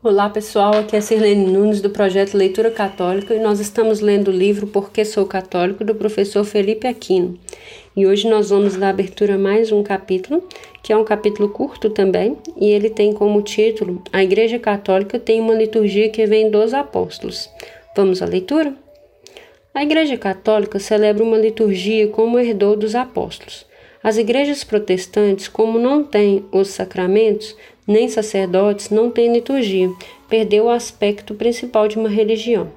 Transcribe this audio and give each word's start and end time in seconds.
Olá 0.00 0.30
pessoal, 0.30 0.74
aqui 0.76 0.94
é 0.94 1.00
Sirlene 1.00 1.50
Nunes 1.50 1.80
do 1.80 1.90
projeto 1.90 2.36
Leitura 2.36 2.70
Católica 2.70 3.34
e 3.34 3.40
nós 3.40 3.58
estamos 3.58 3.98
lendo 3.98 4.28
o 4.28 4.32
livro 4.32 4.64
Porque 4.68 5.04
Sou 5.04 5.26
Católico 5.26 5.84
do 5.84 5.92
professor 5.92 6.44
Felipe 6.44 6.86
Aquino. 6.86 7.36
E 7.96 8.06
hoje 8.06 8.30
nós 8.30 8.50
vamos 8.50 8.76
dar 8.76 8.90
abertura 8.90 9.34
a 9.34 9.38
mais 9.38 9.72
um 9.72 9.82
capítulo, 9.82 10.46
que 10.84 10.92
é 10.92 10.96
um 10.96 11.02
capítulo 11.02 11.48
curto 11.48 11.90
também, 11.90 12.38
e 12.56 12.70
ele 12.70 12.90
tem 12.90 13.12
como 13.12 13.42
título 13.42 14.00
A 14.12 14.22
Igreja 14.22 14.56
Católica 14.56 15.18
tem 15.18 15.40
uma 15.40 15.54
liturgia 15.54 16.08
que 16.10 16.24
vem 16.26 16.48
dos 16.48 16.72
apóstolos. 16.72 17.50
Vamos 17.96 18.22
à 18.22 18.24
leitura? 18.24 18.72
A 19.74 19.82
Igreja 19.82 20.16
Católica 20.16 20.78
celebra 20.78 21.24
uma 21.24 21.36
liturgia 21.36 22.06
como 22.06 22.38
herdou 22.38 22.76
dos 22.76 22.94
apóstolos. 22.94 23.67
As 24.02 24.16
igrejas 24.16 24.62
protestantes, 24.62 25.48
como 25.48 25.78
não 25.78 26.04
têm 26.04 26.44
os 26.52 26.68
sacramentos, 26.68 27.56
nem 27.86 28.08
sacerdotes, 28.08 28.90
não 28.90 29.10
têm 29.10 29.32
liturgia, 29.32 29.90
perdeu 30.28 30.66
o 30.66 30.70
aspecto 30.70 31.34
principal 31.34 31.88
de 31.88 31.98
uma 31.98 32.08
religião. 32.08 32.70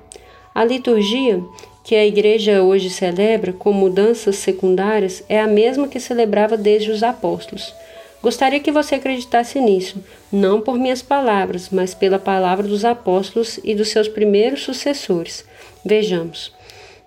A 0.53 0.63
liturgia 0.63 1.43
que 1.83 1.95
a 1.95 2.05
igreja 2.05 2.61
hoje 2.61 2.89
celebra 2.89 3.53
com 3.53 3.71
mudanças 3.71 4.37
secundárias 4.37 5.23
é 5.27 5.39
a 5.39 5.47
mesma 5.47 5.87
que 5.87 5.99
celebrava 5.99 6.57
desde 6.57 6.91
os 6.91 7.03
apóstolos. 7.03 7.73
Gostaria 8.21 8.59
que 8.59 8.71
você 8.71 8.95
acreditasse 8.95 9.59
nisso, 9.59 10.03
não 10.31 10.61
por 10.61 10.77
minhas 10.77 11.01
palavras, 11.01 11.69
mas 11.71 11.95
pela 11.95 12.19
palavra 12.19 12.67
dos 12.67 12.85
apóstolos 12.85 13.59
e 13.63 13.73
dos 13.73 13.89
seus 13.89 14.07
primeiros 14.07 14.61
sucessores. 14.61 15.43
Vejamos. 15.83 16.53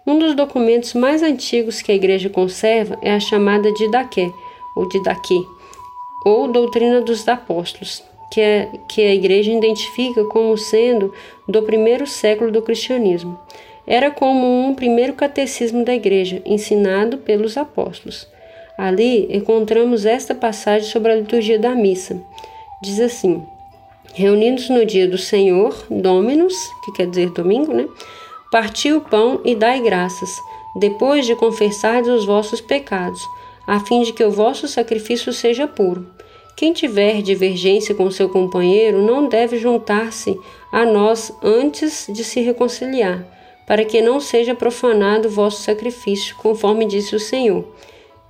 Um 0.07 0.19
dos 0.19 0.35
documentos 0.35 0.93
mais 0.93 1.23
antigos 1.23 1.81
que 1.81 1.91
a 1.91 1.95
igreja 1.95 2.29
conserva 2.29 2.99
é 3.01 3.15
a 3.15 3.21
chamada 3.21 3.73
Didaqué, 3.73 4.31
ou 4.77 4.87
Didaquê, 4.87 5.41
ou 6.27 6.47
doutrina 6.47 7.01
dos 7.01 7.27
apóstolos, 7.27 8.03
que, 8.31 8.41
é, 8.41 8.69
que 8.87 9.01
a 9.01 9.15
igreja 9.15 9.51
identifica 9.51 10.23
como 10.25 10.59
sendo 10.59 11.11
do 11.49 11.63
primeiro 11.63 12.07
século 12.07 12.53
do 12.53 12.61
cristianismo. 12.61 13.39
Era 13.87 14.11
como 14.11 14.47
um 14.67 14.75
primeiro 14.75 15.15
catecismo 15.15 15.85
da 15.85 15.95
igreja, 15.95 16.43
ensinado 16.45 17.19
pelos 17.19 17.57
apóstolos. 17.57 18.27
Ali 18.77 19.27
encontramos 19.35 20.05
esta 20.05 20.35
passagem 20.35 20.91
sobre 20.91 21.13
a 21.13 21.17
liturgia 21.17 21.59
da 21.59 21.75
missa. 21.75 22.21
Diz 22.83 23.01
assim: 23.01 23.43
Reunidos 24.13 24.69
no 24.69 24.85
dia 24.85 25.09
do 25.09 25.17
Senhor, 25.17 25.87
Dominus, 25.91 26.55
que 26.85 26.93
quer 26.93 27.07
dizer 27.07 27.31
domingo, 27.31 27.73
né? 27.73 27.87
Parti 28.55 28.93
o 28.93 29.01
pão 29.01 29.41
e 29.45 29.53
dai 29.53 29.81
graças, 29.81 30.41
depois 30.77 31.27
de 31.27 31.35
confessar 31.35 32.05
os 32.05 32.25
vossos 32.25 32.61
pecados 32.61 33.21
a 33.67 33.81
fim 33.81 34.03
de 34.03 34.13
que 34.13 34.23
o 34.23 34.31
vosso 34.31 34.69
sacrifício 34.69 35.33
seja 35.33 35.67
puro. 35.67 36.07
Quem 36.57 36.73
tiver 36.73 37.21
divergência 37.21 37.97
com 37.97 38.09
seu 38.13 38.29
companheiro 38.29 39.03
não 39.03 39.27
deve 39.27 39.59
juntar-se 39.59 40.39
a 40.71 40.87
nós 40.87 41.33
antes 41.43 42.07
de 42.09 42.23
se 42.23 42.43
reconciliar, 42.43 43.27
para 43.67 43.85
que 43.85 44.01
não 44.01 44.21
seja 44.21 44.55
profanado 44.55 45.27
o 45.27 45.33
vosso 45.33 45.61
sacrifício, 45.61 46.37
conforme 46.37 46.87
disse 46.87 47.17
o 47.17 47.19
Senhor. 47.19 47.65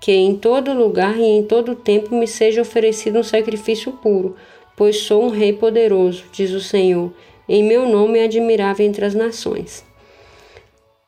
Que 0.01 0.13
em 0.13 0.35
todo 0.35 0.73
lugar 0.73 1.19
e 1.19 1.23
em 1.23 1.43
todo 1.43 1.77
tempo 1.77 2.15
me 2.15 2.27
seja 2.27 2.63
oferecido 2.63 3.19
um 3.19 3.23
sacrifício 3.23 3.93
puro, 3.93 4.37
pois 4.75 5.01
sou 5.01 5.23
um 5.23 5.29
rei 5.29 5.53
poderoso, 5.53 6.25
diz 6.33 6.51
o 6.53 6.63
Senhor. 6.63 7.13
Em 7.47 7.63
meu 7.63 7.87
nome 7.87 8.21
é 8.21 8.25
admirável 8.25 8.87
entre 8.87 9.05
as 9.05 9.15
nações. 9.15 9.85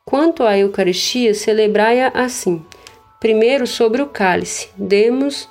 Quanto 0.09 0.45
à 0.45 0.57
Eucaristia, 0.57 1.35
celebrai-a 1.35 2.13
assim. 2.15 2.65
Primeiro 3.19 3.67
sobre 3.67 4.01
o 4.01 4.07
cálice. 4.07 4.69
Demos 4.77 5.49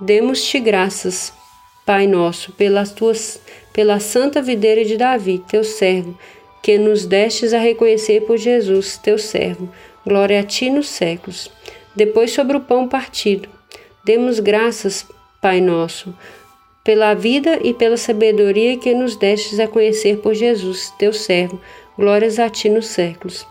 demos-te 0.00 0.60
graças, 0.60 1.32
Pai 1.84 2.06
nosso, 2.06 2.52
pelas 2.52 2.92
tuas 2.92 3.40
pela 3.72 3.98
santa 3.98 4.40
videira 4.40 4.84
de 4.84 4.96
Davi, 4.96 5.42
teu 5.48 5.64
servo, 5.64 6.16
que 6.62 6.78
nos 6.78 7.06
destes 7.06 7.52
a 7.52 7.58
reconhecer 7.58 8.20
por 8.20 8.36
Jesus, 8.36 8.96
teu 8.98 9.18
servo. 9.18 9.68
Glória 10.06 10.38
a 10.38 10.44
ti 10.44 10.70
nos 10.70 10.88
séculos. 10.88 11.50
Depois 11.96 12.30
sobre 12.30 12.56
o 12.56 12.60
pão 12.60 12.86
partido. 12.86 13.48
Demos 14.04 14.38
graças, 14.38 15.04
Pai 15.42 15.60
nosso, 15.60 16.16
pela 16.84 17.14
vida 17.14 17.58
e 17.64 17.74
pela 17.74 17.96
sabedoria 17.96 18.78
que 18.78 18.94
nos 18.94 19.16
destes 19.16 19.58
a 19.58 19.66
conhecer 19.66 20.18
por 20.18 20.34
Jesus, 20.34 20.92
teu 21.00 21.12
servo. 21.12 21.60
Glórias 21.98 22.38
a 22.38 22.48
ti 22.48 22.68
nos 22.68 22.86
séculos. 22.86 23.44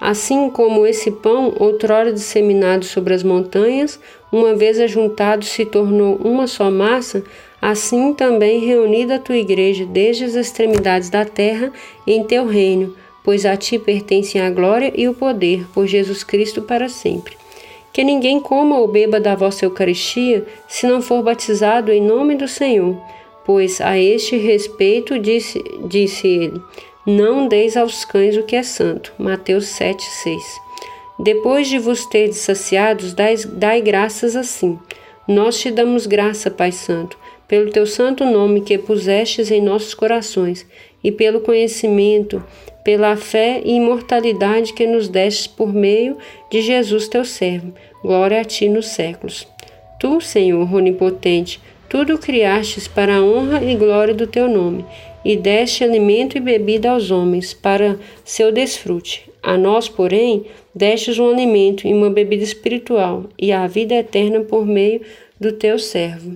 Assim 0.00 0.48
como 0.48 0.86
esse 0.86 1.10
pão, 1.10 1.52
outrora 1.58 2.10
disseminado 2.10 2.86
sobre 2.86 3.12
as 3.12 3.22
montanhas, 3.22 4.00
uma 4.32 4.54
vez 4.54 4.80
ajuntado 4.80 5.44
se 5.44 5.66
tornou 5.66 6.16
uma 6.24 6.46
só 6.46 6.70
massa, 6.70 7.22
assim 7.60 8.14
também 8.14 8.60
reunida 8.60 9.16
a 9.16 9.18
tua 9.18 9.36
igreja 9.36 9.84
desde 9.84 10.24
as 10.24 10.34
extremidades 10.34 11.10
da 11.10 11.26
terra 11.26 11.70
em 12.06 12.24
teu 12.24 12.46
reino, 12.46 12.96
pois 13.22 13.44
a 13.44 13.56
ti 13.58 13.78
pertencem 13.78 14.40
a 14.40 14.48
glória 14.48 14.90
e 14.96 15.06
o 15.06 15.12
poder, 15.12 15.66
por 15.74 15.86
Jesus 15.86 16.24
Cristo 16.24 16.62
para 16.62 16.88
sempre. 16.88 17.36
Que 17.92 18.02
ninguém 18.02 18.40
coma 18.40 18.78
ou 18.78 18.88
beba 18.88 19.20
da 19.20 19.34
vossa 19.34 19.66
Eucaristia, 19.66 20.46
se 20.66 20.86
não 20.86 21.02
for 21.02 21.22
batizado 21.22 21.92
em 21.92 22.00
nome 22.00 22.36
do 22.36 22.48
Senhor, 22.48 22.96
pois 23.44 23.80
a 23.80 23.98
este 23.98 24.36
respeito 24.36 25.18
disse, 25.18 25.62
disse 25.86 26.26
ele: 26.26 26.62
não 27.06 27.48
deis 27.48 27.78
aos 27.78 28.04
cães 28.04 28.36
o 28.36 28.42
que 28.42 28.54
é 28.54 28.62
santo. 28.62 29.12
Mateus 29.18 29.66
7, 29.66 30.04
6. 30.04 30.60
Depois 31.18 31.66
de 31.66 31.78
vos 31.78 32.04
ter 32.04 32.32
saciados, 32.34 33.14
dai, 33.14 33.36
dai 33.36 33.80
graças 33.80 34.36
assim. 34.36 34.78
Nós 35.26 35.58
te 35.58 35.70
damos 35.70 36.06
graça, 36.06 36.50
Pai 36.50 36.72
Santo, 36.72 37.16
pelo 37.48 37.70
teu 37.70 37.86
santo 37.86 38.24
nome 38.24 38.60
que 38.60 38.76
pusestes 38.76 39.50
em 39.50 39.62
nossos 39.62 39.94
corações, 39.94 40.66
e 41.02 41.10
pelo 41.10 41.40
conhecimento, 41.40 42.44
pela 42.84 43.16
fé 43.16 43.62
e 43.64 43.76
imortalidade 43.76 44.74
que 44.74 44.86
nos 44.86 45.08
destes 45.08 45.46
por 45.46 45.72
meio 45.72 46.18
de 46.50 46.60
Jesus 46.60 47.08
teu 47.08 47.24
servo. 47.24 47.72
Glória 48.02 48.40
a 48.40 48.44
ti 48.44 48.68
nos 48.68 48.88
séculos. 48.88 49.48
Tu, 49.98 50.20
Senhor 50.20 50.74
onipotente, 50.74 51.60
tudo 51.88 52.18
criastes 52.18 52.86
para 52.86 53.16
a 53.16 53.22
honra 53.22 53.62
e 53.64 53.74
glória 53.74 54.14
do 54.14 54.26
teu 54.26 54.48
nome 54.48 54.84
e 55.24 55.36
deste 55.36 55.84
alimento 55.84 56.36
e 56.36 56.40
bebida 56.40 56.90
aos 56.90 57.10
homens 57.10 57.52
para 57.52 57.98
seu 58.24 58.50
desfrute. 58.50 59.30
A 59.42 59.56
nós, 59.56 59.88
porém, 59.88 60.46
destes 60.74 61.18
um 61.18 61.30
alimento 61.30 61.86
e 61.86 61.94
uma 61.94 62.10
bebida 62.10 62.42
espiritual 62.42 63.24
e 63.38 63.52
a 63.52 63.66
vida 63.66 63.94
eterna 63.94 64.40
por 64.40 64.66
meio 64.66 65.00
do 65.38 65.52
teu 65.52 65.78
servo. 65.78 66.34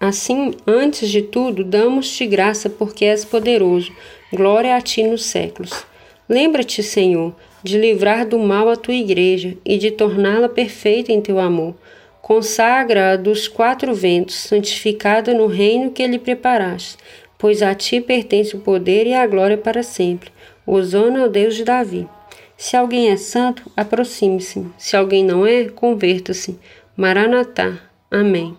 Assim, 0.00 0.52
antes 0.66 1.08
de 1.08 1.22
tudo, 1.22 1.62
damos-te 1.62 2.26
graça 2.26 2.68
porque 2.68 3.04
és 3.04 3.24
poderoso. 3.24 3.92
Glória 4.32 4.74
a 4.74 4.80
ti 4.80 5.04
nos 5.04 5.24
séculos. 5.24 5.86
Lembra-te, 6.28 6.82
Senhor, 6.82 7.32
de 7.62 7.78
livrar 7.78 8.26
do 8.26 8.36
mal 8.36 8.68
a 8.68 8.74
tua 8.74 8.94
igreja 8.94 9.56
e 9.64 9.78
de 9.78 9.92
torná-la 9.92 10.48
perfeita 10.48 11.12
em 11.12 11.20
teu 11.20 11.38
amor 11.38 11.76
Consagra-a 12.22 13.16
dos 13.16 13.48
quatro 13.48 13.92
ventos, 13.92 14.36
santificada 14.36 15.34
no 15.34 15.48
reino 15.48 15.90
que 15.90 16.06
lhe 16.06 16.20
preparaste, 16.20 16.96
pois 17.36 17.60
a 17.62 17.74
ti 17.74 18.00
pertence 18.00 18.54
o 18.54 18.60
poder 18.60 19.08
e 19.08 19.12
a 19.12 19.26
glória 19.26 19.58
para 19.58 19.82
sempre. 19.82 20.30
Osana 20.64 21.24
ao 21.24 21.28
Deus 21.28 21.56
de 21.56 21.64
Davi. 21.64 22.08
Se 22.56 22.76
alguém 22.76 23.10
é 23.10 23.16
santo, 23.16 23.68
aproxime-se. 23.76 24.64
Se 24.78 24.96
alguém 24.96 25.24
não 25.24 25.44
é, 25.44 25.64
converta-se. 25.64 26.56
Maranatá. 26.96 27.80
Amém. 28.08 28.56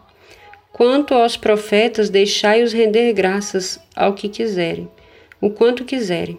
Quanto 0.73 1.13
aos 1.13 1.37
profetas, 1.37 2.09
deixai-os 2.09 2.73
render 2.73 3.13
graças 3.13 3.79
ao 3.95 4.13
que 4.13 4.27
quiserem, 4.27 4.89
o 5.39 5.49
quanto 5.49 5.85
quiserem. 5.85 6.37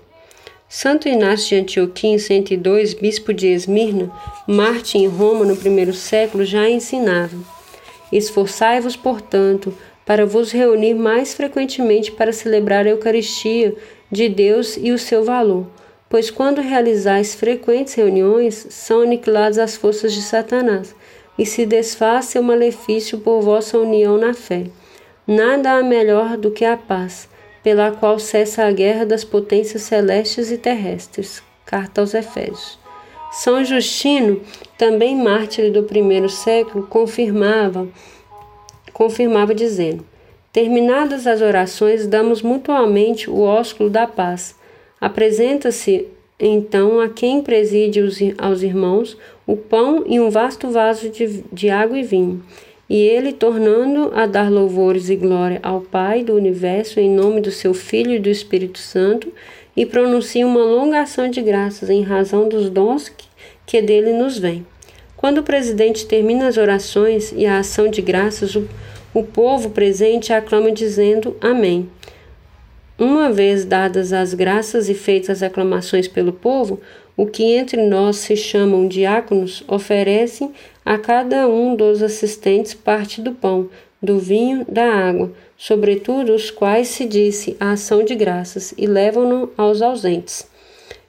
Santo 0.77 1.09
Inácio 1.09 1.51
de 1.51 1.63
Antioquia, 1.63 2.11
em 2.11 2.19
102, 2.19 2.95
bispo 2.95 3.33
de 3.33 3.47
Esmirna, 3.47 4.11
Marte 4.45 4.99
em 4.99 5.07
Roma 5.07 5.45
no 5.45 5.57
primeiro 5.57 5.95
século, 5.95 6.45
já 6.45 6.69
ensinava: 6.69 7.37
Esforçai-vos, 8.11 8.97
portanto, 8.97 9.73
para 10.05 10.27
vos 10.27 10.51
reunir 10.51 10.95
mais 10.95 11.33
frequentemente 11.33 12.11
para 12.11 12.33
celebrar 12.33 12.87
a 12.87 12.91
Eucaristia 12.91 13.77
de 14.11 14.29
Deus 14.29 14.77
e 14.77 14.91
o 14.91 14.99
seu 14.99 15.23
valor, 15.23 15.65
pois 16.11 16.29
quando 16.29 16.61
realizais 16.61 17.37
frequentes 17.37 17.95
reuniões, 17.95 18.67
são 18.69 19.03
aniquiladas 19.03 19.59
as 19.59 19.77
forças 19.77 20.13
de 20.13 20.23
Satanás 20.23 20.93
e 21.39 21.47
se 21.47 21.65
desfaz 21.65 22.25
seu 22.25 22.43
malefício 22.43 23.21
por 23.21 23.41
vossa 23.43 23.79
união 23.79 24.19
na 24.19 24.35
fé. 24.35 24.65
Nada 25.25 25.75
há 25.75 25.85
melhor 25.85 26.37
do 26.37 26.51
que 26.51 26.65
a 26.65 26.77
paz 26.77 27.29
pela 27.65 27.91
qual 27.91 28.19
cessa 28.19 28.67
a 28.67 28.71
guerra 28.71 29.07
das 29.07 29.25
potências 29.25 29.83
celestes 29.83 30.53
e 30.53 30.59
terrestres. 30.59 31.43
Carta 31.65 32.03
aos 32.03 32.13
Efésios. 32.13 32.79
São 33.33 33.65
Justino, 33.65 34.43
também 34.77 35.17
mártir 35.17 35.73
do 35.73 35.83
primeiro 35.83 36.29
século, 36.29 36.87
confirmava, 36.87 37.89
confirmava 38.93 39.55
dizendo: 39.55 40.07
Terminadas 40.53 41.27
as 41.27 41.41
orações, 41.41 42.07
damos 42.07 42.43
mutuamente 42.43 43.31
o 43.31 43.41
ósculo 43.41 43.89
da 43.89 44.07
paz. 44.07 44.55
Apresenta-se 45.01 46.07
então 46.39 47.01
a 47.01 47.09
quem 47.09 47.43
preside 47.43 48.01
os, 48.01 48.19
aos 48.39 48.63
irmãos 48.63 49.17
o 49.47 49.57
pão 49.57 50.05
e 50.07 50.21
um 50.21 50.31
vasto 50.31 50.71
vaso 50.71 51.09
de, 51.09 51.43
de 51.53 51.71
água 51.71 51.99
e 51.99 52.03
vinho 52.03 52.45
E 52.89 52.97
ele, 52.97 53.33
tornando 53.33 54.13
a 54.15 54.27
dar 54.27 54.51
louvores 54.51 55.09
e 55.09 55.17
glória 55.17 55.59
ao 55.63 55.81
Pai 55.81 56.23
do 56.23 56.35
universo 56.35 57.01
em 57.01 57.11
nome 57.11 57.41
do 57.41 57.51
seu 57.51 57.73
Filho 57.73 58.13
e 58.13 58.19
do 58.19 58.29
Espírito 58.29 58.79
Santo, 58.79 59.33
e 59.77 59.85
pronuncia 59.85 60.47
uma 60.47 60.63
longa 60.63 61.01
ação 61.01 61.29
de 61.29 61.41
graças 61.43 61.91
em 61.91 62.03
razão 62.03 62.49
dos 62.49 62.71
dons 62.71 63.11
que 63.67 63.83
dele 63.83 64.13
nos 64.13 64.39
vêm. 64.39 64.65
Quando 65.17 65.39
o 65.39 65.43
presidente 65.43 66.07
termina 66.07 66.47
as 66.47 66.59
orações 66.59 67.33
e 67.35 67.47
a 67.47 67.59
ação 67.59 67.89
de 67.89 68.03
graças, 68.03 68.55
o, 68.55 68.69
o 69.13 69.23
povo 69.23 69.71
presente 69.71 70.33
aclama 70.33 70.71
dizendo 70.71 71.37
Amém. 71.41 71.89
Uma 72.97 73.33
vez 73.33 73.65
dadas 73.65 74.13
as 74.13 74.35
graças 74.35 74.89
e 74.89 74.95
feitas 74.95 75.31
as 75.31 75.43
aclamações 75.43 76.07
pelo 76.07 76.33
povo, 76.33 76.81
o 77.17 77.27
que 77.27 77.43
entre 77.43 77.85
nós 77.87 78.17
se 78.19 78.37
chamam 78.37 78.87
diáconos 78.87 79.65
oferecem 79.67 80.53
a 80.85 80.97
cada 80.97 81.49
um 81.49 81.75
dos 81.75 82.03
assistentes 82.05 82.73
parte 82.73 83.21
do 83.21 83.33
pão, 83.33 83.69
do 84.01 84.19
vinho, 84.19 84.65
da 84.69 84.85
água, 84.85 85.33
sobretudo 85.57 86.33
os 86.35 86.53
quais 86.53 86.87
se 86.87 87.05
disse 87.05 87.57
a 87.59 87.73
ação 87.73 88.05
de 88.05 88.15
graças, 88.15 88.73
e 88.79 88.87
levam-no 88.87 89.51
aos 89.57 89.83
ausentes. 89.83 90.47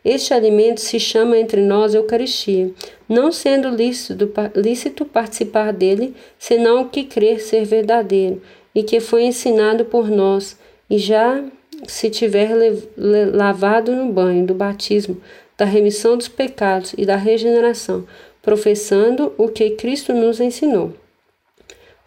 Este 0.04 0.34
alimento 0.34 0.82
se 0.82 1.00
chama 1.00 1.38
entre 1.38 1.62
nós 1.62 1.94
Eucaristia, 1.94 2.72
não 3.08 3.32
sendo 3.32 3.70
lícito, 3.70 4.32
lícito 4.56 5.06
participar 5.06 5.72
dele, 5.72 6.16
senão 6.40 6.82
o 6.82 6.90
que 6.90 7.04
crer 7.04 7.40
ser 7.40 7.64
verdadeiro, 7.64 8.42
e 8.74 8.82
que 8.82 9.00
foi 9.00 9.24
ensinado 9.24 9.86
por 9.86 10.10
nós, 10.10 10.58
e 10.90 10.98
já 10.98 11.44
se 11.88 12.10
tiver 12.10 12.50
lavado 12.98 13.96
no 13.96 14.12
banho 14.12 14.46
do 14.46 14.54
batismo, 14.54 15.18
da 15.58 15.66
remissão 15.66 16.18
dos 16.18 16.28
pecados 16.28 16.94
e 16.98 17.06
da 17.06 17.16
regeneração, 17.16 18.06
professando 18.42 19.34
o 19.38 19.48
que 19.48 19.72
Cristo 19.72 20.14
nos 20.14 20.40
ensinou. 20.40 20.94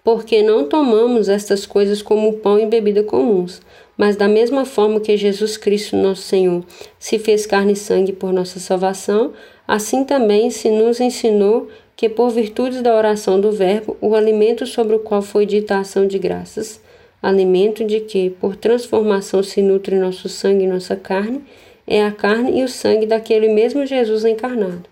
Porque 0.04 0.42
não 0.42 0.64
tomamos 0.64 1.28
estas 1.28 1.66
coisas 1.66 2.00
como 2.00 2.34
pão 2.34 2.58
e 2.58 2.66
bebida 2.66 3.02
comuns, 3.02 3.60
mas 3.96 4.16
da 4.16 4.28
mesma 4.28 4.64
forma 4.64 5.00
que 5.00 5.16
Jesus 5.16 5.56
Cristo, 5.56 5.96
nosso 5.96 6.22
Senhor, 6.22 6.64
se 6.98 7.18
fez 7.18 7.44
carne 7.44 7.72
e 7.72 7.76
sangue 7.76 8.12
por 8.12 8.32
nossa 8.32 8.60
salvação, 8.60 9.32
assim 9.66 10.04
também 10.04 10.50
se 10.50 10.70
nos 10.70 11.00
ensinou 11.00 11.68
que, 11.96 12.08
por 12.08 12.30
virtude 12.30 12.80
da 12.80 12.94
oração 12.96 13.40
do 13.40 13.50
Verbo, 13.50 13.96
o 14.00 14.14
alimento 14.14 14.64
sobre 14.64 14.94
o 14.94 15.00
qual 15.00 15.20
foi 15.20 15.44
dita 15.44 15.74
a 15.74 15.80
ação 15.80 16.06
de 16.06 16.16
graças, 16.16 16.80
alimento 17.22 17.84
de 17.84 18.00
que, 18.00 18.30
por 18.30 18.56
transformação, 18.56 19.42
se 19.42 19.60
nutre 19.62 19.96
nosso 19.96 20.28
sangue 20.28 20.64
e 20.64 20.68
nossa 20.68 20.96
carne, 20.96 21.42
é 21.86 22.04
a 22.04 22.12
carne 22.12 22.60
e 22.60 22.64
o 22.64 22.68
sangue 22.68 23.06
daquele 23.06 23.48
mesmo 23.48 23.86
Jesus 23.86 24.24
encarnado. 24.24 24.84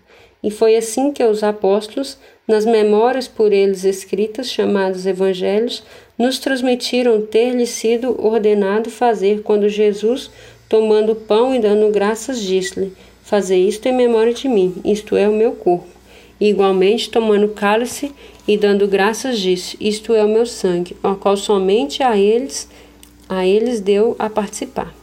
E 0.43 0.51
foi 0.51 0.75
assim 0.75 1.11
que 1.11 1.23
os 1.23 1.43
apóstolos, 1.43 2.17
nas 2.47 2.65
memórias 2.65 3.27
por 3.27 3.51
eles 3.51 3.83
escritas, 3.83 4.49
chamadas 4.49 5.05
Evangelhos, 5.05 5.83
nos 6.17 6.39
transmitiram 6.39 7.21
ter-lhe 7.21 7.67
sido 7.67 8.15
ordenado 8.23 8.89
fazer 8.89 9.41
quando 9.41 9.69
Jesus, 9.69 10.31
tomando 10.69 11.11
o 11.11 11.15
pão 11.15 11.53
e 11.53 11.59
dando 11.59 11.91
graças, 11.91 12.41
disse-lhe: 12.41 12.93
Fazer 13.23 13.57
isto 13.57 13.85
em 13.87 13.93
memória 13.93 14.33
de 14.33 14.47
mim, 14.47 14.75
isto 14.85 15.15
é 15.15 15.27
o 15.27 15.33
meu 15.33 15.51
corpo. 15.51 15.96
E, 16.39 16.49
igualmente, 16.49 17.09
tomando 17.09 17.45
o 17.45 17.53
cálice 17.53 18.11
e 18.47 18.57
dando 18.57 18.87
graças, 18.87 19.39
disse: 19.39 19.77
Isto 19.79 20.13
é 20.13 20.23
o 20.23 20.29
meu 20.29 20.45
sangue, 20.45 20.95
ao 21.01 21.15
qual 21.15 21.35
somente 21.35 22.03
a 22.03 22.17
eles, 22.17 22.69
a 23.27 23.45
eles 23.45 23.79
deu 23.79 24.15
a 24.19 24.29
participar. 24.29 24.93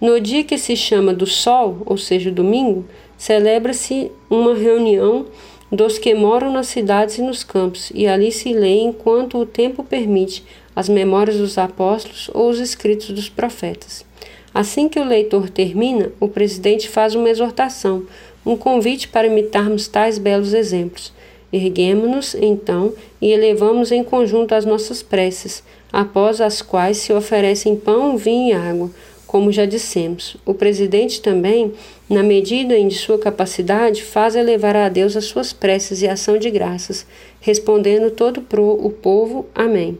No 0.00 0.20
dia 0.20 0.44
que 0.44 0.58
se 0.58 0.76
chama 0.76 1.14
do 1.14 1.26
sol, 1.26 1.78
ou 1.86 1.96
seja, 1.96 2.30
domingo, 2.30 2.84
celebra-se 3.16 4.10
uma 4.28 4.54
reunião 4.54 5.26
dos 5.70 5.98
que 5.98 6.14
moram 6.14 6.52
nas 6.52 6.66
cidades 6.66 7.18
e 7.18 7.22
nos 7.22 7.42
campos, 7.42 7.90
e 7.94 8.06
ali 8.06 8.30
se 8.30 8.52
lê, 8.52 8.80
enquanto 8.80 9.38
o 9.38 9.46
tempo 9.46 9.82
permite, 9.82 10.44
as 10.76 10.88
memórias 10.88 11.38
dos 11.38 11.56
apóstolos 11.56 12.30
ou 12.34 12.50
os 12.50 12.58
escritos 12.58 13.10
dos 13.10 13.28
profetas. 13.28 14.04
Assim 14.52 14.88
que 14.88 15.00
o 15.00 15.04
leitor 15.04 15.48
termina, 15.48 16.12
o 16.20 16.28
presidente 16.28 16.88
faz 16.88 17.14
uma 17.14 17.28
exortação, 17.28 18.04
um 18.44 18.56
convite 18.56 19.08
para 19.08 19.26
imitarmos 19.26 19.88
tais 19.88 20.18
belos 20.18 20.54
exemplos. 20.54 21.12
Erguemos-nos, 21.52 22.34
então, 22.34 22.92
e 23.20 23.30
elevamos 23.30 23.92
em 23.92 24.02
conjunto 24.02 24.54
as 24.54 24.64
nossas 24.64 25.02
preces, 25.02 25.62
após 25.92 26.40
as 26.40 26.60
quais 26.60 26.98
se 26.98 27.12
oferecem 27.12 27.76
pão, 27.76 28.16
vinho 28.16 28.50
e 28.50 28.52
água 28.52 28.90
como 29.34 29.50
já 29.50 29.66
dissemos, 29.66 30.36
o 30.46 30.54
presidente 30.54 31.20
também, 31.20 31.72
na 32.08 32.22
medida 32.22 32.78
em 32.78 32.88
sua 32.88 33.18
capacidade, 33.18 34.00
faz 34.00 34.36
elevar 34.36 34.76
a 34.76 34.88
Deus 34.88 35.16
as 35.16 35.24
suas 35.24 35.52
preces 35.52 36.02
e 36.02 36.06
ação 36.06 36.38
de 36.38 36.48
graças, 36.52 37.04
respondendo 37.40 38.12
todo 38.12 38.42
pro 38.42 38.62
o 38.62 38.90
povo 38.90 39.44
Amém. 39.52 39.98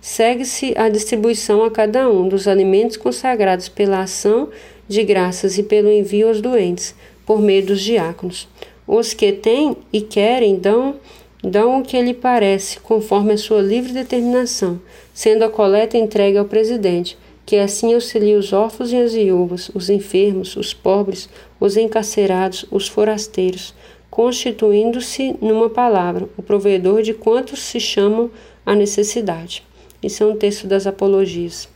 Segue-se 0.00 0.72
a 0.78 0.88
distribuição 0.88 1.62
a 1.62 1.70
cada 1.70 2.08
um 2.08 2.26
dos 2.26 2.48
alimentos 2.48 2.96
consagrados 2.96 3.68
pela 3.68 4.00
ação 4.00 4.48
de 4.88 5.04
graças 5.04 5.58
e 5.58 5.62
pelo 5.62 5.90
envio 5.90 6.28
aos 6.28 6.40
doentes, 6.40 6.94
por 7.24 7.40
meio 7.40 7.66
dos 7.66 7.80
diáconos. 7.80 8.48
Os 8.86 9.14
que 9.14 9.32
têm 9.32 9.76
e 9.92 10.00
querem 10.00 10.56
dão 10.56 10.96
dão 11.42 11.80
o 11.80 11.82
que 11.82 12.00
lhe 12.02 12.12
parece, 12.12 12.78
conforme 12.80 13.32
a 13.32 13.38
sua 13.38 13.62
livre 13.62 13.92
determinação, 13.92 14.78
sendo 15.14 15.42
a 15.42 15.48
coleta 15.48 15.96
entregue 15.96 16.36
ao 16.36 16.44
presidente 16.44 17.16
que 17.50 17.56
assim 17.56 17.94
auxilie 17.94 18.36
os 18.36 18.52
órfãos 18.52 18.92
e 18.92 18.96
as 18.96 19.12
viúvas, 19.12 19.72
os 19.74 19.90
enfermos, 19.90 20.54
os 20.54 20.72
pobres, 20.72 21.28
os 21.58 21.76
encarcerados, 21.76 22.64
os 22.70 22.86
forasteiros, 22.86 23.74
constituindo-se, 24.08 25.34
numa 25.40 25.68
palavra, 25.68 26.28
o 26.36 26.44
provedor 26.44 27.02
de 27.02 27.12
quantos 27.12 27.60
se 27.62 27.80
chamam 27.80 28.30
à 28.64 28.72
necessidade. 28.72 29.64
Isso 30.00 30.22
é 30.22 30.26
um 30.26 30.36
texto 30.36 30.68
das 30.68 30.86
Apologias. 30.86 31.68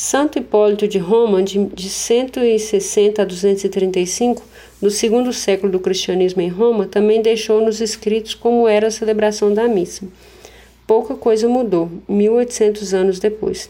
Santo 0.00 0.38
Hipólito 0.38 0.86
de 0.86 0.96
Roma, 0.96 1.42
de, 1.42 1.58
de 1.74 1.90
160 1.90 3.20
a 3.20 3.24
235, 3.24 4.44
do 4.80 4.92
segundo 4.92 5.32
século 5.32 5.72
do 5.72 5.80
cristianismo 5.80 6.40
em 6.40 6.48
Roma, 6.48 6.86
também 6.86 7.20
deixou 7.20 7.60
nos 7.60 7.80
escritos 7.80 8.32
como 8.32 8.68
era 8.68 8.86
a 8.86 8.90
celebração 8.92 9.52
da 9.52 9.66
missa. 9.66 10.06
Pouca 10.86 11.16
coisa 11.16 11.48
mudou, 11.48 11.90
1800 12.08 12.94
anos 12.94 13.18
depois. 13.18 13.68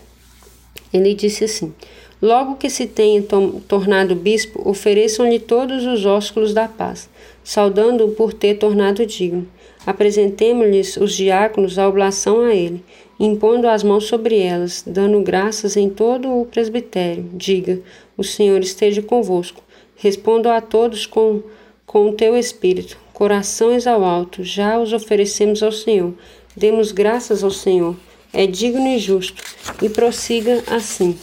Ele 0.93 1.15
disse 1.15 1.45
assim: 1.45 1.73
Logo 2.21 2.57
que 2.57 2.69
se 2.69 2.87
tenha 2.87 3.25
tornado 3.67 4.15
bispo, 4.15 4.69
ofereçam-lhe 4.69 5.39
todos 5.39 5.87
os 5.87 6.05
ósculos 6.05 6.53
da 6.53 6.69
paz, 6.69 7.09
saudando-o 7.43 8.11
por 8.11 8.35
ter 8.35 8.59
tornado 8.59 9.07
digno. 9.07 9.49
Apresentemos-lhes 9.87 10.99
os 10.99 11.15
diáconos 11.15 11.79
a 11.79 11.89
oblação 11.89 12.43
a 12.43 12.55
ele, 12.55 12.85
impondo 13.19 13.69
as 13.69 13.83
mãos 13.83 14.05
sobre 14.05 14.39
elas, 14.39 14.85
dando 14.87 15.21
graças 15.21 15.77
em 15.77 15.89
todo 15.89 16.41
o 16.41 16.47
presbitério. 16.47 17.29
Diga: 17.35 17.81
O 18.17 18.25
Senhor 18.25 18.61
esteja 18.61 19.03
convosco. 19.03 19.63
Respondo 19.97 20.49
a 20.49 20.61
todos 20.61 21.07
com, 21.07 21.43
com 21.85 22.11
o 22.11 22.13
teu 22.13 22.37
espírito. 22.37 22.97
Corações 23.13 23.87
ao 23.87 24.05
alto, 24.05 24.45
já 24.45 24.79
os 24.79 24.93
oferecemos 24.93 25.63
ao 25.63 25.73
Senhor. 25.73 26.15
Demos 26.57 26.93
graças 26.93 27.43
ao 27.43 27.51
Senhor 27.51 27.97
é 28.33 28.47
digno 28.47 28.87
e 28.87 28.99
justo, 28.99 29.43
e 29.83 29.89
prossiga 29.89 30.63
assim. 30.67 31.17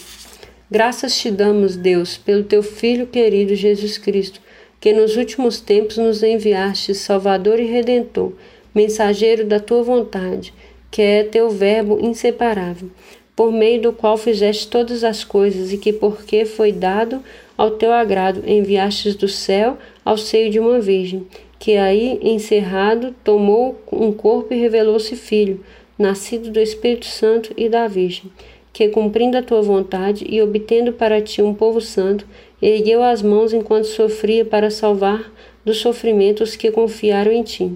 Graças 0.69 1.15
te 1.17 1.29
damos, 1.29 1.75
Deus, 1.75 2.17
pelo 2.17 2.43
teu 2.43 2.63
Filho 2.63 3.07
querido 3.07 3.55
Jesus 3.55 3.97
Cristo, 3.97 4.41
que 4.79 4.93
nos 4.93 5.15
últimos 5.15 5.61
tempos 5.61 5.97
nos 5.97 6.23
enviaste, 6.23 6.93
Salvador 6.95 7.59
e 7.59 7.65
Redentor, 7.65 8.33
mensageiro 8.73 9.45
da 9.45 9.59
tua 9.59 9.83
vontade, 9.83 10.53
que 10.95 11.01
é 11.01 11.25
teu 11.25 11.49
Verbo 11.49 11.99
inseparável, 11.99 12.89
por 13.35 13.51
meio 13.51 13.81
do 13.81 13.91
qual 13.91 14.15
fizeste 14.15 14.69
todas 14.69 15.03
as 15.03 15.25
coisas 15.25 15.73
e 15.73 15.77
que, 15.77 15.91
porque 15.91 16.45
foi 16.45 16.71
dado 16.71 17.21
ao 17.57 17.71
teu 17.71 17.91
agrado, 17.91 18.49
enviastes 18.49 19.13
do 19.13 19.27
céu 19.27 19.77
ao 20.05 20.17
seio 20.17 20.49
de 20.49 20.57
uma 20.57 20.79
virgem, 20.79 21.27
que 21.59 21.75
aí, 21.75 22.17
encerrado, 22.21 23.13
tomou 23.25 23.77
um 23.91 24.13
corpo 24.13 24.53
e 24.53 24.57
revelou-se 24.57 25.17
filho 25.17 25.59
nascido 25.99 26.49
do 26.49 26.61
Espírito 26.61 27.07
Santo 27.07 27.51
e 27.57 27.67
da 27.67 27.89
Virgem, 27.89 28.31
que, 28.71 28.87
cumprindo 28.87 29.37
a 29.37 29.43
tua 29.43 29.61
vontade 29.61 30.25
e 30.29 30.41
obtendo 30.41 30.93
para 30.93 31.21
ti 31.21 31.41
um 31.41 31.53
povo 31.53 31.81
santo, 31.81 32.25
ergueu 32.61 33.03
as 33.03 33.21
mãos 33.21 33.51
enquanto 33.51 33.83
sofria 33.83 34.45
para 34.45 34.69
salvar 34.69 35.29
dos 35.65 35.79
sofrimentos 35.79 36.55
que 36.55 36.71
confiaram 36.71 37.33
em 37.33 37.43
ti, 37.43 37.73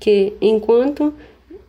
que, 0.00 0.32
enquanto 0.40 1.12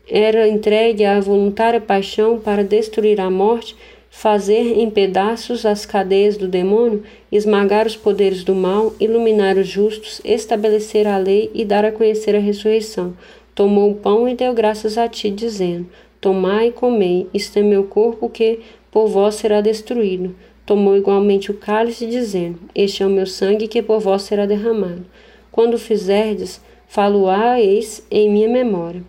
era 0.08 0.48
entregue 0.48 1.04
à 1.04 1.20
voluntária 1.20 1.82
paixão 1.82 2.40
para 2.40 2.64
destruir 2.64 3.20
a 3.20 3.30
morte, 3.30 3.76
fazer 4.10 4.80
em 4.80 4.90
pedaços 4.90 5.66
as 5.66 5.86
cadeias 5.86 6.38
do 6.38 6.48
demônio, 6.48 7.04
esmagar 7.32 7.86
os 7.86 7.96
poderes 7.96 8.44
do 8.44 8.56
mal, 8.56 8.94
iluminar 9.00 9.58
os 9.58 9.68
justos, 9.68 10.22
estabelecer 10.24 11.08
a 11.08 11.18
lei 11.18 11.52
e 11.54 11.66
dar 11.66 11.84
a 11.84 11.92
conhecer 11.92 12.36
a 12.36 12.40
ressurreição, 12.40 13.14
tomou 13.54 13.92
o 13.92 13.96
pão 13.96 14.28
e 14.28 14.36
deu 14.36 14.54
graças 14.54 14.98
a 14.98 15.08
ti, 15.08 15.30
dizendo: 15.30 15.88
Tomai 16.22 16.68
e 16.68 16.72
comei, 16.72 17.28
isto 17.34 17.60
é 17.60 17.62
meu 17.62 17.84
corpo 17.84 18.30
que 18.30 18.60
por 18.90 19.08
vós 19.08 19.36
será 19.36 19.60
destruído. 19.60 20.36
Tomou 20.66 20.98
igualmente 20.98 21.52
o 21.52 21.54
cálice, 21.54 22.08
dizendo: 22.08 22.60
Este 22.74 23.04
é 23.04 23.06
o 23.06 23.10
meu 23.10 23.28
sangue 23.28 23.68
que 23.68 23.82
por 23.82 24.00
vós 24.00 24.24
será 24.24 24.46
derramado. 24.46 25.06
Quando 25.52 25.78
fizerdes, 25.78 26.62
falo-á 26.88 27.60
eis 27.62 28.06
em 28.10 28.30
minha 28.30 28.50
memória. 28.50 29.04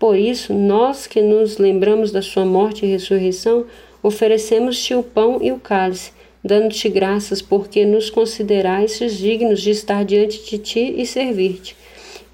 Por 0.00 0.16
isso, 0.16 0.54
nós 0.54 1.06
que 1.06 1.20
nos 1.20 1.58
lembramos 1.58 2.10
da 2.10 2.22
sua 2.22 2.46
morte 2.46 2.86
e 2.86 2.88
ressurreição, 2.88 3.66
oferecemos-te 4.02 4.94
o 4.94 5.02
pão 5.02 5.38
e 5.42 5.52
o 5.52 5.60
cálice, 5.60 6.10
dando-te 6.42 6.88
graças 6.88 7.42
porque 7.42 7.84
nos 7.84 8.08
considerais 8.08 8.98
dignos 9.18 9.60
de 9.60 9.68
estar 9.72 10.02
diante 10.02 10.42
de 10.50 10.56
ti 10.56 10.94
e 10.96 11.04
servir-te. 11.04 11.76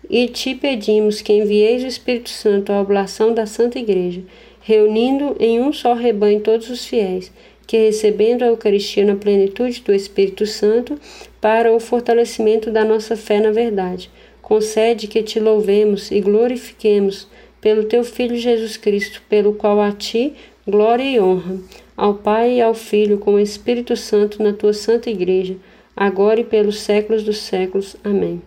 E 0.09 0.29
te 0.29 0.55
pedimos 0.55 1.21
que 1.21 1.33
envieis 1.33 1.83
o 1.83 1.89
Espírito 1.89 2.31
Santo 2.31 2.71
à 2.71 2.81
oblação 2.81 3.35
da 3.35 3.47
Santa 3.47 3.81
Igreja, 3.81 4.23
reunindo 4.61 5.35
em 5.41 5.61
um 5.61 5.73
só 5.73 5.93
rebanho 5.93 6.39
todos 6.39 6.71
os 6.71 6.87
fiéis, 6.87 7.33
que 7.67 7.77
recebendo 7.77 8.45
a 8.45 8.47
Eucaristia 8.47 9.05
na 9.05 9.17
plenitude 9.17 9.83
do 9.83 9.93
Espírito 9.93 10.47
Santo, 10.47 11.01
para 11.41 11.73
o 11.73 11.81
fortalecimento 11.81 12.71
da 12.71 12.85
nossa 12.85 13.17
fé 13.17 13.41
na 13.41 13.51
verdade, 13.51 14.09
concede 14.41 15.09
que 15.09 15.21
te 15.21 15.41
louvemos 15.41 16.13
e 16.13 16.21
glorifiquemos 16.21 17.27
pelo 17.67 17.83
teu 17.83 18.05
Filho 18.05 18.37
Jesus 18.37 18.77
Cristo, 18.77 19.21
pelo 19.29 19.53
qual 19.53 19.81
a 19.81 19.91
ti 19.91 20.35
glória 20.65 21.03
e 21.03 21.19
honra, 21.19 21.59
ao 21.97 22.15
Pai 22.15 22.59
e 22.59 22.63
ao 22.63 22.73
Filho 22.75 23.19
com 23.19 23.35
o 23.35 23.41
Espírito 23.41 23.97
Santo 23.97 24.41
na 24.41 24.53
tua 24.53 24.73
santa 24.73 25.11
igreja, 25.11 25.57
agora 25.97 26.39
e 26.39 26.45
pelos 26.45 26.79
séculos 26.79 27.25
dos 27.25 27.39
séculos. 27.39 27.97
Amém. 28.05 28.41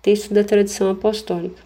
Texto 0.00 0.32
da 0.32 0.44
tradição 0.44 0.88
apostólica. 0.88 1.60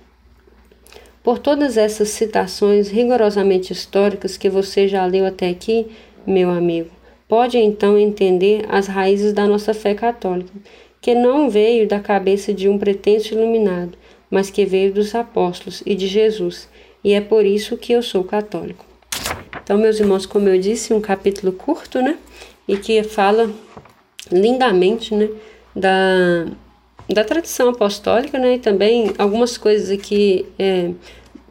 Por 1.23 1.38
todas 1.38 1.76
essas 1.76 2.08
citações 2.08 2.88
rigorosamente 2.88 3.70
históricas 3.70 4.38
que 4.38 4.49
você 4.49 4.88
já 4.88 5.04
leu 5.04 5.26
até 5.26 5.50
aqui, 5.50 5.87
meu 6.26 6.49
amigo, 6.49 6.88
pode 7.28 7.58
então 7.58 7.99
entender 7.99 8.64
as 8.66 8.87
raízes 8.87 9.34
da 9.34 9.46
nossa 9.46 9.75
fé 9.75 9.92
católica, 9.92 10.54
que 11.02 11.14
não 11.14 11.50
veio 11.50 11.87
da 11.87 12.00
cabeça 12.00 12.50
de 12.50 12.66
um 12.66 12.78
pretenso 12.78 13.34
iluminado, 13.34 13.92
mas 14.30 14.49
que 14.49 14.64
veio 14.64 14.90
dos 14.90 15.14
apóstolos 15.14 15.82
e 15.84 15.94
de 15.94 16.06
Jesus 16.06 16.66
e 17.04 17.12
é 17.12 17.20
por 17.20 17.44
isso 17.44 17.76
que 17.76 17.92
eu 17.92 18.02
sou 18.02 18.25
católico. 18.25 18.84
Então, 19.62 19.78
meus 19.78 20.00
irmãos, 20.00 20.26
como 20.26 20.49
eu 20.49 20.58
disse, 20.58 20.92
um 20.92 21.00
capítulo 21.00 21.52
curto, 21.52 22.00
né? 22.00 22.18
E 22.66 22.76
que 22.76 23.02
fala 23.02 23.50
lindamente, 24.32 25.14
né? 25.14 25.28
Da, 25.76 26.46
da 27.08 27.25
tradição 27.25 27.68
apostólica, 27.68 28.38
né? 28.38 28.54
E 28.54 28.58
também 28.58 29.12
algumas 29.18 29.56
coisas 29.58 29.90
aqui 29.90 30.46
é, 30.58 30.90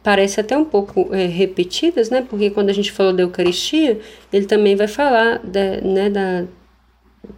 parecem 0.02 0.42
até 0.42 0.56
um 0.56 0.64
pouco 0.64 1.08
é, 1.14 1.26
repetidas, 1.26 2.10
né? 2.10 2.26
Porque 2.28 2.50
quando 2.50 2.70
a 2.70 2.72
gente 2.72 2.92
falou 2.92 3.12
da 3.12 3.22
Eucaristia, 3.22 4.00
ele 4.32 4.46
também 4.46 4.76
vai 4.76 4.88
falar 4.88 5.40
né, 5.44 6.10
da, 6.10 6.44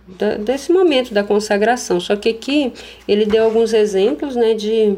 da, 0.08 0.36
desse 0.36 0.72
momento 0.72 1.14
da 1.14 1.22
consagração. 1.22 2.00
Só 2.00 2.16
que 2.16 2.30
aqui 2.30 2.72
ele 3.06 3.24
deu 3.24 3.44
alguns 3.44 3.72
exemplos, 3.72 4.34
né? 4.34 4.54
De 4.54 4.96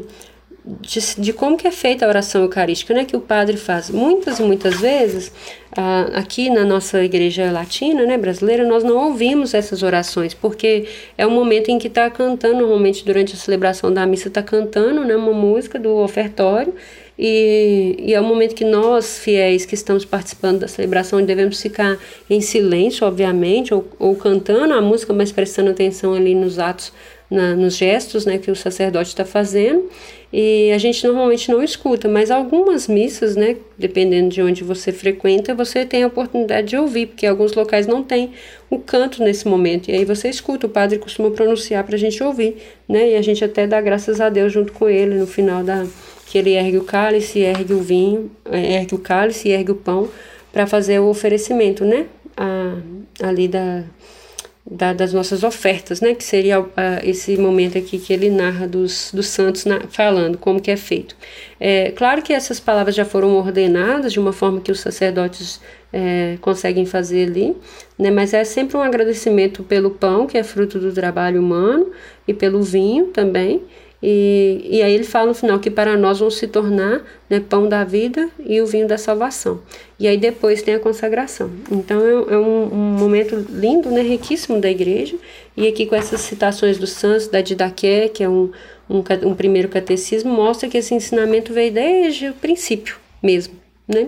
de, 0.65 0.99
de, 1.17 1.33
como 1.33 1.57
que 1.57 1.67
é 1.67 1.71
feita 1.71 2.05
a 2.05 2.09
oração 2.09 2.41
eucarística, 2.43 2.93
né, 2.93 3.05
que 3.05 3.15
o 3.15 3.19
padre 3.19 3.57
faz. 3.57 3.89
Muitas 3.89 4.39
e 4.39 4.43
muitas 4.43 4.79
vezes, 4.79 5.31
ah, 5.75 6.09
aqui 6.13 6.49
na 6.49 6.63
nossa 6.63 7.03
igreja 7.03 7.51
latina, 7.51 8.05
né, 8.05 8.17
brasileira, 8.17 8.65
nós 8.65 8.83
não 8.83 9.09
ouvimos 9.09 9.53
essas 9.53 9.83
orações, 9.83 10.33
porque 10.33 10.85
é 11.17 11.25
um 11.25 11.31
momento 11.31 11.69
em 11.69 11.79
que 11.79 11.87
está 11.87 12.09
cantando, 12.09 12.59
normalmente 12.59 13.05
durante 13.05 13.33
a 13.33 13.37
celebração 13.37 13.91
da 13.91 14.05
missa 14.05 14.27
está 14.27 14.43
cantando, 14.43 15.03
né, 15.05 15.15
uma 15.15 15.33
música 15.33 15.79
do 15.79 15.97
ofertório, 15.97 16.73
e, 17.21 17.95
e, 17.99 18.13
é 18.13 18.21
um 18.21 18.23
momento 18.23 18.55
que 18.55 18.63
nós, 18.63 19.19
fiéis 19.19 19.65
que 19.65 19.75
estamos 19.75 20.05
participando 20.05 20.59
da 20.59 20.69
celebração, 20.69 21.21
devemos 21.21 21.61
ficar 21.61 21.97
em 22.29 22.39
silêncio, 22.39 23.05
obviamente, 23.05 23.73
ou, 23.73 23.85
ou 23.99 24.15
cantando 24.15 24.73
a 24.73 24.81
música, 24.81 25.11
mas 25.11 25.29
prestando 25.29 25.69
atenção 25.69 26.13
ali 26.13 26.33
nos 26.33 26.59
atos 26.59 26.93
na, 27.29 27.55
nos 27.55 27.75
gestos 27.75 28.25
né, 28.25 28.37
que 28.37 28.49
o 28.49 28.55
sacerdote 28.55 29.09
está 29.09 29.23
fazendo. 29.23 29.89
E 30.31 30.71
a 30.71 30.77
gente 30.77 31.05
normalmente 31.05 31.51
não 31.51 31.63
escuta, 31.63 32.07
mas 32.07 32.29
algumas 32.29 32.87
missas, 32.87 33.35
né, 33.35 33.57
dependendo 33.77 34.29
de 34.29 34.41
onde 34.43 34.63
você 34.63 34.91
frequenta, 34.91 35.55
você 35.55 35.85
tem 35.85 36.03
a 36.03 36.07
oportunidade 36.07 36.67
de 36.67 36.77
ouvir, 36.77 37.07
porque 37.07 37.25
alguns 37.25 37.53
locais 37.53 37.87
não 37.87 38.03
tem 38.03 38.31
o 38.69 38.77
canto 38.77 39.23
nesse 39.23 39.47
momento, 39.47 39.89
e 39.89 39.95
aí 39.95 40.05
você 40.05 40.29
escuta, 40.29 40.67
o 40.67 40.69
padre 40.69 40.99
costuma 40.99 41.31
pronunciar 41.31 41.83
para 41.83 41.95
a 41.95 41.99
gente 41.99 42.23
ouvir, 42.23 42.57
né, 42.87 43.11
e 43.11 43.15
a 43.15 43.23
gente 43.23 43.43
até 43.43 43.65
dá 43.65 43.81
graças 43.81 44.21
a 44.21 44.29
Deus 44.29 44.53
junto 44.53 44.71
com 44.71 44.87
ele 44.87 45.15
no 45.15 45.25
final 45.25 45.63
da 45.63 45.85
que 46.27 46.37
ele 46.37 46.51
ergue 46.51 46.77
o 46.77 46.83
cálice, 46.83 47.39
ergue 47.39 47.73
o 47.73 47.81
vinho, 47.81 48.29
é, 48.51 48.75
ergue 48.75 48.93
o 48.93 48.99
cálice, 48.99 49.49
ergue 49.49 49.71
o 49.71 49.75
pão 49.75 50.07
para 50.53 50.67
fazer 50.67 50.99
o 50.99 51.09
oferecimento, 51.09 51.83
né, 51.83 52.05
a, 52.37 52.75
ali 53.19 53.47
da 53.47 53.83
da, 54.69 54.93
das 54.93 55.11
nossas 55.11 55.43
ofertas, 55.43 55.99
né? 55.99 56.13
Que 56.13 56.23
seria 56.23 56.61
uh, 56.61 56.67
esse 57.03 57.35
momento 57.37 57.77
aqui 57.77 57.97
que 57.97 58.13
ele 58.13 58.29
narra 58.29 58.67
dos, 58.67 59.11
dos 59.11 59.27
santos 59.27 59.65
na, 59.65 59.81
falando 59.89 60.37
como 60.37 60.61
que 60.61 60.69
é 60.69 60.77
feito. 60.77 61.15
É, 61.59 61.91
claro 61.91 62.21
que 62.21 62.31
essas 62.31 62.59
palavras 62.59 62.93
já 62.93 63.03
foram 63.03 63.35
ordenadas 63.35 64.13
de 64.13 64.19
uma 64.19 64.31
forma 64.31 64.61
que 64.61 64.71
os 64.71 64.79
sacerdotes 64.79 65.59
é, 65.91 66.37
conseguem 66.39 66.85
fazer 66.85 67.29
ali, 67.29 67.57
né? 67.97 68.11
Mas 68.11 68.33
é 68.33 68.43
sempre 68.43 68.77
um 68.77 68.81
agradecimento 68.81 69.63
pelo 69.63 69.89
pão, 69.89 70.27
que 70.27 70.37
é 70.37 70.43
fruto 70.43 70.79
do 70.79 70.93
trabalho 70.93 71.41
humano, 71.41 71.91
e 72.27 72.33
pelo 72.33 72.61
vinho 72.61 73.07
também, 73.07 73.63
e, 74.01 74.65
e 74.69 74.81
aí 74.81 74.93
ele 74.93 75.03
fala 75.03 75.27
no 75.27 75.33
final 75.33 75.59
que 75.59 75.69
para 75.69 75.97
nós 75.97 76.19
vão 76.19 76.29
se 76.29 76.47
tornar 76.47 77.03
né, 77.29 77.39
pão 77.41 77.67
da 77.67 77.83
vida 77.83 78.29
e 78.39 78.61
o 78.61 78.65
vinho 78.65 78.87
da 78.87 78.97
salvação. 78.97 79.61
E 79.99 80.07
aí 80.07 80.17
depois 80.17 80.61
tem 80.61 80.75
a 80.75 80.79
consagração. 80.79 81.51
Então 81.69 81.99
é, 81.99 82.33
é 82.33 82.37
um, 82.37 82.73
um, 82.73 82.97
momento 82.97 83.45
lindo, 83.49 83.91
né, 83.91 84.01
riquíssimo 84.01 84.59
da 84.61 84.69
igreja. 84.69 85.17
E 85.55 85.67
aqui 85.67 85.85
com 85.85 85.95
essas 85.95 86.21
citações 86.21 86.77
dos 86.77 86.91
santos, 86.91 87.27
da 87.27 87.41
Didaqué, 87.41 88.07
que 88.07 88.23
é 88.23 88.29
um, 88.29 88.51
um, 88.89 89.03
um 89.25 89.35
primeiro 89.35 89.67
catecismo, 89.67 90.31
mostra 90.31 90.69
que 90.69 90.77
esse 90.77 90.93
ensinamento 90.95 91.53
veio 91.53 91.73
desde 91.73 92.29
o 92.29 92.33
princípio 92.33 92.97
mesmo. 93.21 93.53
Né? 93.85 94.07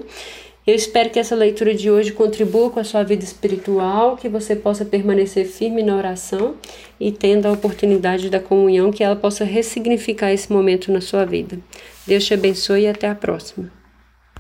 Eu 0.72 0.75
espero 0.75 1.10
que 1.10 1.20
essa 1.20 1.36
leitura 1.36 1.75
de 1.75 1.92
hoje 1.92 2.13
contribua 2.13 2.70
com 2.70 2.80
a 2.80 2.84
sua 2.86 3.04
vida 3.04 3.25
espiritual, 3.25 4.16
que 4.16 4.30
você 4.30 4.56
possa 4.56 4.86
permanecer 4.86 5.46
firme 5.46 5.84
na 5.84 5.98
oração 5.98 6.56
e 6.98 7.12
tendo 7.12 7.46
a 7.46 7.51
oportunidade 7.51 8.30
da 8.30 8.40
comunhão, 8.40 8.90
que 8.90 9.04
ela 9.04 9.18
possa 9.18 9.44
ressignificar 9.44 10.32
esse 10.32 10.50
momento 10.50 10.90
na 10.90 11.01
sua 11.01 11.25
vida. 11.25 11.60
Deus 12.08 12.24
te 12.24 12.34
abençoe 12.34 12.84
e 12.84 12.88
até 12.88 13.10
a 13.10 13.13
próxima. 13.13 13.81